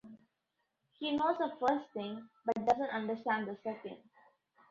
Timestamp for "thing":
1.93-2.27